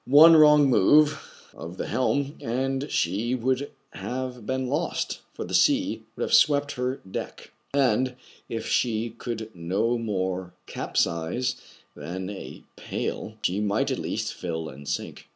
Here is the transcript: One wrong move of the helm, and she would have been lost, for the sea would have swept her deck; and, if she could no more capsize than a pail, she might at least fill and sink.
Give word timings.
One 0.07 0.35
wrong 0.35 0.67
move 0.67 1.21
of 1.55 1.77
the 1.77 1.85
helm, 1.85 2.35
and 2.41 2.89
she 2.91 3.35
would 3.35 3.69
have 3.91 4.47
been 4.47 4.67
lost, 4.67 5.19
for 5.35 5.43
the 5.45 5.53
sea 5.53 6.01
would 6.15 6.23
have 6.23 6.33
swept 6.33 6.71
her 6.71 6.95
deck; 6.95 7.51
and, 7.71 8.15
if 8.49 8.65
she 8.65 9.11
could 9.11 9.51
no 9.55 9.99
more 9.99 10.53
capsize 10.65 11.55
than 11.95 12.31
a 12.31 12.63
pail, 12.77 13.35
she 13.43 13.59
might 13.61 13.91
at 13.91 13.99
least 13.99 14.33
fill 14.33 14.69
and 14.69 14.87
sink. 14.89 15.27